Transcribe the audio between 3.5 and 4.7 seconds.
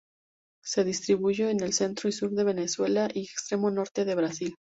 norte de Brasil.